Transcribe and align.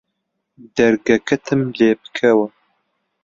دەرگەکەتم 0.75 1.61
لێ 1.77 1.91
بکەوە 2.01 2.47